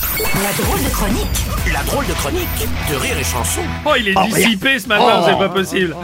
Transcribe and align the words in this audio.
La 0.00 0.52
drôle 0.64 0.82
de 0.82 0.88
chronique 0.88 1.46
La 1.72 1.82
drôle 1.82 2.06
de 2.06 2.12
chronique 2.14 2.48
de 2.90 2.96
Rire 2.96 3.18
et 3.18 3.24
Chanson. 3.24 3.60
Oh, 3.84 3.90
il 3.98 4.08
est 4.08 4.14
dissipé 4.28 4.78
ce 4.78 4.88
matin, 4.88 5.22
c'est 5.26 5.38
pas 5.38 5.48
possible. 5.50 5.94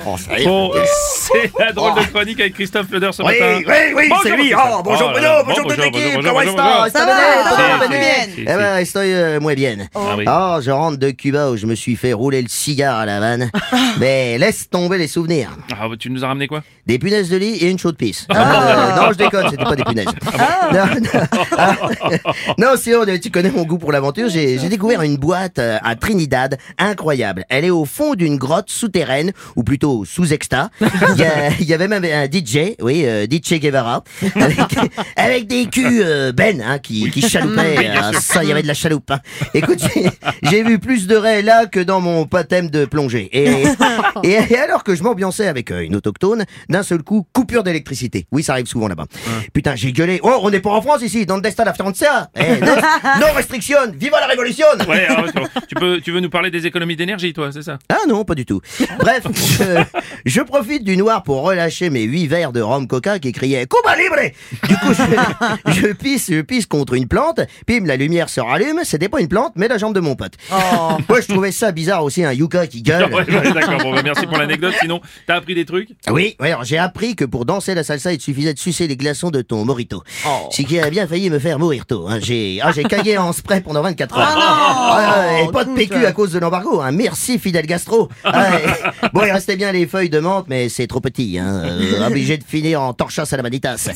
Bon, 0.45 0.73
c'est 1.15 1.53
la 1.59 1.73
drôle 1.73 1.95
de 1.95 2.07
chronique 2.13 2.41
avec 2.41 2.55
Christophe 2.55 2.91
Leder 2.91 3.11
ce 3.13 3.23
Oui, 3.23 3.29
matin. 3.41 3.63
oui, 3.67 3.75
oui, 3.97 4.05
Bonjour, 4.09 4.23
c'est 4.23 4.37
lui. 4.37 4.53
Oh, 4.55 4.83
bonjour 4.85 5.09
Oh, 5.09 5.13
Bruno, 5.13 5.27
là, 5.27 5.43
bonjour 5.47 5.63
bon, 5.65 5.69
toute 5.71 5.79
l'équipe, 5.79 6.15
bonjour, 6.15 6.33
comment 6.33 6.35
bonjour, 6.35 6.43
est-ce 6.43 6.57
bonjour. 6.57 6.85
que 6.85 6.91
Ça 6.91 7.07
va, 7.79 7.89
bien. 7.89 8.27
Eh 8.39 8.45
ben, 8.45 8.77
estoy 8.79 9.13
euh, 9.13 9.41
muy 9.41 9.55
bien. 9.55 9.77
Ah. 9.95 10.57
Oh, 10.57 10.61
je 10.63 10.71
rentre 10.71 10.99
de 10.99 11.11
Cuba 11.11 11.51
où 11.51 11.57
je 11.57 11.67
me 11.67 11.75
suis 11.75 11.97
fait 11.97 12.13
rouler 12.13 12.43
le 12.43 12.49
cigare 12.49 12.99
à 12.99 13.07
la 13.07 13.21
vanne. 13.21 13.51
Mais 13.99 14.37
laisse 14.39 14.69
tomber 14.69 14.99
les 14.99 15.09
souvenirs. 15.09 15.51
Ah, 15.73 15.87
tu 15.99 16.11
nous 16.11 16.23
as 16.25 16.29
ramené 16.29 16.49
quoi? 16.49 16.63
Des 16.87 16.99
punaises 16.99 17.31
de 17.31 17.37
lit 17.39 17.57
et 17.57 17.71
une 17.71 17.79
chaude 17.79 17.97
pisse. 17.97 18.27
Euh, 18.37 18.97
non, 18.97 19.13
je 19.13 19.17
déconne, 19.19 19.49
c'était 19.51 19.65
pas 19.65 19.77
des 19.77 19.85
punaises. 19.85 20.07
Ah, 20.39 20.89
non, 22.59 22.75
sinon, 22.77 23.05
tu 23.21 23.31
connais 23.31 23.51
mon 23.51 23.63
goût 23.65 23.79
pour 23.87 23.93
l'aventure. 23.93 24.29
J'ai 24.29 24.59
découvert 24.69 25.03
une 25.03 25.17
boîte 25.17 25.61
euh, 25.61 25.79
à 25.85 25.95
Trinidad 25.95 26.59
incroyable. 26.77 27.45
Elle 27.49 27.65
est 27.65 27.71
au 27.71 27.85
fond 27.85 28.15
d'une 28.17 28.37
grotte 28.37 28.69
souterraine, 28.69 29.31
ou 29.55 29.63
plutôt 29.63 30.05
sous 30.05 30.33
exta. 30.33 30.71
Il 30.81 31.21
y, 31.21 31.23
a- 31.23 31.51
il 31.61 31.67
y 31.67 31.73
avait 31.73 31.87
même 31.87 32.05
un 32.05 32.25
DJ, 32.25 32.75
oui, 32.81 33.05
euh, 33.07 33.27
DJ 33.31 33.61
Guevara, 33.61 34.03
avec, 34.35 34.59
avec 35.17 35.47
des 35.47 35.67
culs 35.67 36.01
euh, 36.03 36.33
ben, 36.33 36.61
hein, 36.61 36.81
qui, 36.81 37.09
qui 37.13 37.23
chaloupaient. 37.23 37.91
Ah, 37.97 38.11
sûr. 38.11 38.21
ça, 38.21 38.43
il 38.43 38.49
y 38.49 38.53
avait 38.53 38.63
de 38.63 38.67
la 38.67 38.75
chaloupe. 38.75 39.09
hein. 39.13 39.21
Écoute, 39.55 39.79
j'ai- 39.95 40.11
j'ai 40.43 40.65
vu 40.65 40.81
plus 40.81 41.07
de 41.07 41.15
raies 41.15 41.43
là 41.43 41.67
que 41.67 41.79
dans 41.79 42.01
mon 42.01 42.23
baptême 42.25 42.69
de 42.71 42.87
plongée. 42.87 43.29
Et, 43.33 43.67
et, 44.25 44.31
et 44.51 44.59
alors 44.59 44.83
que 44.83 44.97
je 44.97 45.05
m'ambiançais 45.05 45.47
avec 45.47 45.71
euh, 45.71 45.83
une 45.85 45.95
autochtone, 45.95 46.45
d'un 46.69 46.83
seul 46.83 47.05
coup, 47.05 47.25
coupure 47.33 47.63
d'électricité. 47.63 48.27
Oui, 48.33 48.43
ça 48.43 48.55
arrive 48.55 48.67
souvent 48.67 48.89
là-bas. 48.89 49.07
Putain, 49.53 49.77
j'ai 49.77 49.93
gueulé. 49.93 50.19
Oh, 50.25 50.41
on 50.43 50.51
n'est 50.51 50.59
pas 50.61 50.71
en 50.71 50.83
France 50.83 51.03
ici, 51.03 51.25
dans 51.25 51.37
le 51.37 51.43
destin 51.43 51.65
Francia. 51.73 52.31
Eh, 52.37 52.61
non, 52.65 52.75
non 53.21 53.33
restriction, 53.35 53.76
viva 53.95 54.21
la 54.21 54.27
révolution 54.27 54.67
Ouais, 54.89 55.07
alors, 55.07 55.27
tu, 55.69 55.75
peux, 55.75 56.01
tu 56.01 56.13
veux 56.13 56.21
nous 56.21 56.31
parler 56.31 56.51
des 56.51 56.67
économies 56.67 56.97
d'énergie, 56.97 57.33
toi, 57.33 57.51
c'est 57.53 57.63
ça 57.63 57.79
Ah 57.89 57.99
non, 58.09 58.25
pas 58.25 58.35
du 58.35 58.45
tout. 58.45 58.61
Bref, 58.99 59.25
je, 59.35 59.83
je 60.25 60.41
profite 60.41 60.85
du 60.85 60.97
noir 60.97 61.23
pour 61.23 61.43
relâcher 61.43 61.91
mes 61.91 62.03
huit 62.03 62.27
verres 62.27 62.53
de 62.53 62.61
rhum 62.61 62.87
coca 62.87 63.19
qui 63.19 63.33
criaient 63.33 63.67
Cuba 63.67 63.97
libre 63.97 64.33
Du 64.69 64.77
coup, 64.77 64.93
je, 64.95 65.73
je 65.81 65.93
pisse, 65.93 66.31
je 66.31 66.41
pisse 66.41 66.67
contre 66.67 66.95
une 66.95 67.09
plante, 67.09 67.41
pim, 67.67 67.85
la 67.85 67.97
lumière 67.97 68.29
se 68.29 68.41
rallume, 68.41 68.81
c'était 68.85 69.09
pas 69.09 69.21
une 69.21 69.29
plante, 69.29 69.53
mais 69.57 69.69
la 69.69 69.79
jambe 69.79 69.95
de 69.95 70.01
mon 70.01 70.17
pote. 70.17 70.35
Moi, 71.09 71.21
je 71.21 71.27
trouvais 71.29 71.53
ça 71.53 71.73
bizarre 71.73 72.05
aussi, 72.05 72.25
un 72.25 72.33
yucca 72.33 72.67
qui 72.67 72.83
gueule. 72.83 73.13
Ouais, 73.13 73.25
ouais, 73.31 73.53
D'accord, 73.53 73.79
bon, 73.79 73.95
bah, 73.95 74.03
merci 74.05 74.27
pour 74.27 74.37
l'anecdote. 74.39 74.75
Sinon, 74.81 75.01
t'as 75.27 75.37
appris 75.37 75.55
des 75.55 75.65
trucs? 75.65 75.91
Oui, 76.11 76.37
alors 76.41 76.65
j'ai 76.65 76.79
appris 76.79 77.17
que 77.17 77.25
pour 77.25 77.45
danser 77.45 77.75
la 77.75 77.85
salsa, 77.85 78.13
il 78.13 78.21
suffisait 78.21 78.55
de 78.55 78.59
sucer 78.59 78.87
les 78.87 78.97
glaçons 78.97 79.31
de 79.31 79.43
ton 79.43 79.65
morito. 79.65 80.03
Ce 80.51 80.63
qui 80.63 80.79
a 80.79 80.91
bien 80.91 81.07
failli 81.07 81.31
me 81.31 81.39
faire 81.39 81.59
mourir 81.59 81.87
tôt. 81.87 82.07
Hein. 82.09 82.19
J'ai 82.23 82.61
ah, 82.63 82.73
j'ai 82.73 82.85
cagué 82.85 83.17
en 83.19 83.33
spray 83.33 83.61
pendant 83.67 83.83
24 83.83 84.19
heures. 84.19 84.35
Ah, 84.39 85.25
et 85.43 85.53
pas 85.53 85.65
de 85.65 85.75
PQ 85.75 86.07
à 86.07 86.13
cause 86.13 86.33
de 86.33 86.39
l'embargo. 86.39 86.81
Hein. 86.81 86.93
Merci 86.93 87.39
Fidel 87.39 87.67
Gastro. 87.67 88.09
Ah, 88.25 88.47
bon, 89.13 89.23
il 89.25 89.33
restait 89.33 89.57
bien 89.57 89.73
les 89.73 89.87
feuilles 89.87 90.09
de 90.11 90.19
menthe, 90.21 90.47
mais 90.49 90.69
c'est 90.69 90.87
trop 90.87 91.01
petit. 91.01 91.39
Hein. 91.39 91.63
Euh, 91.65 92.07
obligé 92.07 92.39
de 92.39 92.45
finir 92.45 92.81
en 92.81 92.93
torchas 92.93 93.29
à 93.31 93.37
la 93.37 93.43
manitas. 93.43 93.89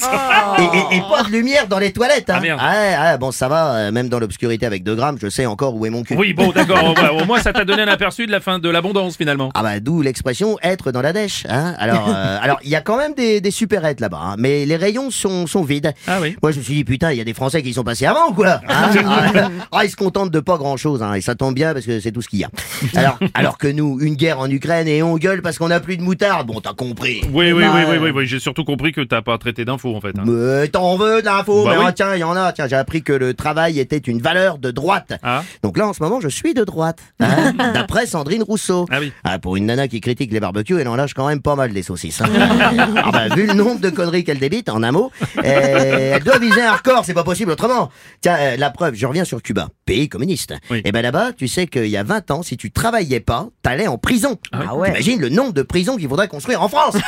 Et, 0.58 0.62
et- 0.62 0.96
et 0.98 1.00
pas 1.10 1.22
de 1.22 1.30
lumière 1.30 1.66
dans 1.68 1.78
les 1.78 1.92
toilettes. 1.92 2.30
Hein. 2.30 2.40
Ah, 2.58 3.12
ouais, 3.12 3.18
bon, 3.18 3.30
ça 3.30 3.48
va. 3.48 3.74
euh, 3.74 3.90
Même 3.92 4.08
dans 4.08 4.18
l'obscurité 4.18 4.66
avec 4.66 4.82
2 4.82 4.94
grammes, 4.94 5.18
je 5.22 5.28
sais 5.28 5.46
encore 5.46 5.74
où 5.76 5.86
est 5.86 5.90
mon 5.90 6.02
cul. 6.02 6.16
Oui, 6.16 6.32
bon, 6.32 6.50
d'accord. 6.50 6.94
au 7.20 7.24
moins, 7.24 7.40
ça 7.40 7.52
t'a 7.52 7.64
donné 7.64 7.82
un 7.82 7.88
aperçu 7.88 8.26
de 8.26 8.32
la 8.32 8.40
fin 8.40 8.58
de 8.58 8.68
l'abondance, 8.68 9.16
finalement. 9.16 9.50
Ah 9.54 9.62
bah 9.62 9.78
d'où 9.80 10.02
l'expression 10.02 10.58
être 10.62 10.90
dans 10.92 11.02
la 11.02 11.12
dèche. 11.12 11.46
Hein 11.48 11.74
alors 11.78 12.08
euh, 12.14 12.38
alors 12.42 12.58
il 12.64 12.70
y 12.70 12.76
a 12.76 12.80
quand 12.80 12.96
même 12.96 13.14
des, 13.14 13.40
des 13.40 13.50
supérettes 13.50 14.00
là-bas, 14.00 14.20
hein, 14.22 14.34
mais 14.38 14.66
les 14.66 14.76
rayons 14.76 15.10
sont, 15.10 15.46
sont 15.46 15.62
vides. 15.62 15.92
Ah 16.08 16.18
oui. 16.20 16.36
Moi 16.42 16.52
je 16.52 16.58
me 16.58 16.64
suis 16.64 16.74
dit 16.74 16.84
putain 16.84 17.12
il 17.12 17.18
y 17.18 17.20
a 17.20 17.24
des 17.24 17.34
Français 17.34 17.62
qui 17.62 17.72
sont 17.72 17.84
passés 17.84 18.06
avant 18.06 18.30
ou 18.30 18.34
quoi. 18.34 18.60
Hein 18.68 18.90
ah, 19.62 19.66
ah, 19.72 19.84
ils 19.84 19.90
se 19.90 19.96
contentent 19.96 20.30
de 20.30 20.40
pas 20.40 20.56
grand 20.58 20.76
chose 20.76 21.02
hein, 21.02 21.14
et 21.14 21.20
ça 21.20 21.34
tombe 21.34 21.54
bien 21.54 21.72
parce 21.72 21.86
que 21.86 22.00
c'est 22.00 22.12
tout 22.12 22.22
ce 22.22 22.28
qu'il 22.28 22.40
y 22.40 22.44
a. 22.44 22.50
Alors 22.96 23.18
alors 23.34 23.58
que 23.58 23.68
nous 23.68 23.98
une 24.00 24.14
guerre 24.14 24.38
en 24.40 24.48
Ukraine 24.50 24.88
et 24.88 25.02
on 25.02 25.16
gueule 25.16 25.42
parce 25.42 25.58
qu'on 25.58 25.70
a 25.70 25.80
plus 25.80 25.96
de 25.96 26.02
moutarde. 26.02 26.46
Bon 26.46 26.60
t'as 26.60 26.74
compris. 26.74 27.20
Oui, 27.32 27.52
oui, 27.52 27.62
Bah, 27.62 27.72
oui, 27.74 27.82
oui, 27.90 27.96
oui, 28.02 28.10
oui. 28.14 28.26
J'ai 28.26 28.38
surtout 28.40 28.64
compris 28.64 28.92
que 28.92 29.00
t'as 29.00 29.22
pas 29.22 29.36
traité 29.38 29.64
d'infos, 29.64 29.94
en 29.94 30.00
fait. 30.00 30.18
hein. 30.18 30.24
Mais 30.26 30.68
t'en 30.68 30.96
veux 30.96 31.20
de 31.20 31.26
l'info? 31.26 31.64
Bah 31.64 31.70
Mais 31.72 31.78
oui. 31.78 31.84
ah, 31.88 31.92
tiens, 31.92 32.14
il 32.14 32.20
y 32.20 32.24
en 32.24 32.36
a. 32.36 32.52
Tiens, 32.52 32.66
j'ai 32.68 32.76
appris 32.76 33.02
que 33.02 33.12
le 33.12 33.34
travail 33.34 33.78
était 33.80 33.98
une 33.98 34.20
valeur 34.20 34.58
de 34.58 34.70
droite. 34.70 35.12
Ah. 35.22 35.42
Donc 35.62 35.76
là, 35.78 35.86
en 35.88 35.92
ce 35.92 36.02
moment, 36.02 36.20
je 36.20 36.28
suis 36.28 36.54
de 36.54 36.64
droite. 36.64 36.98
hein, 37.20 37.52
D'après 37.74 38.06
Sandrine 38.06 38.42
Rousseau. 38.42 38.86
Ah 38.90 38.98
oui. 39.00 39.12
pour 39.42 39.56
une 39.56 39.66
nana 39.66 39.88
qui 39.88 40.00
critique 40.00 40.32
les 40.32 40.40
barbecues, 40.40 40.78
elle 40.80 40.88
en 40.88 40.96
lâche 40.96 41.14
quand 41.14 41.26
même 41.28 41.40
pas 41.42 41.54
mal 41.56 41.72
des 41.72 41.82
saucisses. 41.82 42.20
hein. 42.22 42.26
Ah 42.96 43.10
bah, 43.12 43.34
vu 43.34 43.46
le 43.46 43.54
nombre 43.54 43.80
de 43.80 43.90
conneries 43.90 44.24
qu'elle 44.24 44.38
débite, 44.38 44.68
en 44.68 44.82
un 44.82 44.92
mot, 44.92 45.10
euh, 45.44 46.14
elle 46.16 46.22
doit 46.22 46.38
viser 46.38 46.62
un 46.62 46.74
record, 46.74 47.04
c'est 47.04 47.14
pas 47.14 47.24
possible 47.24 47.50
autrement. 47.52 47.90
Tiens, 48.20 48.36
euh, 48.38 48.56
la 48.56 48.70
preuve, 48.70 48.94
je 48.94 49.06
reviens 49.06 49.24
sur 49.24 49.39
Cuba, 49.42 49.68
pays 49.86 50.08
communiste. 50.08 50.54
Oui. 50.70 50.82
Et 50.84 50.92
ben 50.92 51.02
là-bas, 51.02 51.32
tu 51.32 51.48
sais 51.48 51.66
qu'il 51.66 51.86
y 51.88 51.96
a 51.96 52.02
20 52.02 52.30
ans, 52.30 52.42
si 52.42 52.56
tu 52.56 52.70
travaillais 52.70 53.20
pas, 53.20 53.48
t'allais 53.62 53.86
en 53.86 53.98
prison. 53.98 54.38
Ah 54.52 54.74
ouais. 54.76 54.88
T'imagines 54.88 55.20
le 55.20 55.28
nombre 55.28 55.52
de 55.52 55.62
prisons 55.62 55.96
qu'il 55.96 56.08
faudrait 56.08 56.28
construire 56.28 56.62
en 56.62 56.68
France? 56.68 56.96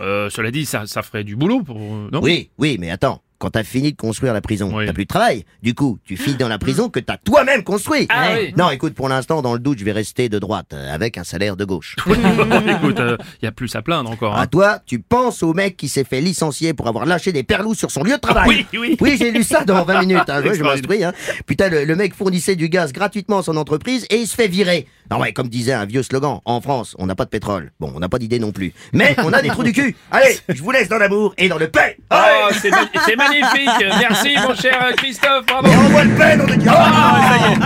Euh, 0.00 0.28
cela 0.30 0.50
dit, 0.50 0.66
ça, 0.66 0.86
ça 0.86 1.02
ferait 1.02 1.24
du 1.24 1.36
boulot 1.36 1.62
pour. 1.62 1.76
euh, 1.78 2.08
Non? 2.12 2.20
Oui, 2.22 2.50
oui, 2.58 2.76
mais 2.78 2.90
attends. 2.90 3.22
Quand 3.38 3.50
t'as 3.50 3.64
fini 3.64 3.92
de 3.92 3.96
construire 3.96 4.32
la 4.32 4.40
prison, 4.40 4.70
Oui. 4.74 4.86
t'as 4.86 4.92
plus 4.92 5.04
de 5.04 5.08
travail. 5.08 5.44
Du 5.62 5.74
coup, 5.74 5.98
tu 6.04 6.16
files 6.16 6.36
dans 6.38 6.48
la 6.48 6.58
prison 6.58 6.88
que 6.88 7.00
t'as 7.00 7.16
toi-même 7.18 7.62
construit. 7.64 8.06
Ah 8.08 8.30
oui. 8.38 8.54
Non, 8.56 8.70
écoute, 8.70 8.94
pour 8.94 9.08
l'instant, 9.08 9.42
dans 9.42 9.52
le 9.52 9.58
doute, 9.58 9.78
je 9.78 9.84
vais 9.84 9.92
rester 9.92 10.28
de 10.28 10.38
droite, 10.38 10.68
euh, 10.72 10.94
avec 10.94 11.18
un 11.18 11.24
salaire 11.24 11.56
de 11.56 11.64
gauche. 11.64 11.96
Écoute, 12.06 13.00
il 13.40 13.44
y 13.44 13.46
a 13.48 13.52
plus 13.52 13.74
à 13.74 13.82
plaindre 13.82 14.10
encore. 14.10 14.36
hein. 14.36 14.40
À 14.40 14.46
toi, 14.46 14.78
tu 14.86 14.98
penses 15.00 15.42
au 15.42 15.52
mec 15.54 15.76
qui 15.76 15.88
s'est 15.88 16.04
fait 16.04 16.20
licencier 16.20 16.72
pour 16.74 16.88
avoir 16.88 17.04
lâché 17.06 17.32
des 17.32 17.42
perlous 17.42 17.74
sur 17.74 17.90
son 17.90 18.02
lieu 18.02 18.14
de 18.14 18.20
travail. 18.20 18.66
Oui, 18.72 18.78
oui. 18.78 18.96
Oui, 19.00 19.16
j'ai 19.18 19.30
lu 19.30 19.42
ça 19.42 19.64
dans 19.64 19.84
20 19.84 20.00
minutes. 20.00 20.18
Hein. 20.28 20.42
Ouais, 20.46 20.54
je 20.54 20.62
m'instruis. 20.62 21.02
Hein. 21.04 21.12
Putain, 21.46 21.68
le, 21.68 21.84
le 21.84 21.96
mec 21.96 22.14
fournissait 22.14 22.56
du 22.56 22.68
gaz 22.68 22.92
gratuitement 22.92 23.38
à 23.38 23.42
son 23.42 23.56
entreprise 23.56 24.06
et 24.10 24.16
il 24.16 24.26
se 24.26 24.34
fait 24.34 24.48
virer. 24.48 24.86
Non 25.10 25.20
mais 25.20 25.32
comme 25.32 25.48
disait 25.48 25.72
un 25.72 25.84
vieux 25.84 26.02
slogan, 26.02 26.40
en 26.44 26.60
France, 26.60 26.96
on 26.98 27.06
n'a 27.06 27.14
pas 27.14 27.24
de 27.24 27.30
pétrole. 27.30 27.72
Bon, 27.80 27.92
on 27.94 28.00
n'a 28.00 28.08
pas 28.08 28.18
d'idée 28.18 28.38
non 28.38 28.52
plus. 28.52 28.72
Mais 28.92 29.14
on 29.18 29.32
a 29.32 29.42
des 29.42 29.48
trous 29.48 29.62
du 29.62 29.72
cul. 29.72 29.96
Allez, 30.10 30.38
je 30.48 30.62
vous 30.62 30.70
laisse 30.70 30.88
dans 30.88 30.98
l'amour 30.98 31.34
et 31.38 31.48
dans 31.48 31.58
le 31.58 31.68
paix. 31.68 31.96
Oh, 32.10 32.48
c'est 32.52 33.16
magnifique. 33.16 33.70
Merci 34.00 34.34
mon 34.36 34.54
cher 34.54 34.92
Christophe. 34.96 35.46
Bravo. 35.46 35.68
On 35.68 35.88
voit 35.88 36.04
le 36.04 36.14
paix, 36.14 36.38
on 36.40 36.46
ah, 36.68 37.38
est... 37.38 37.56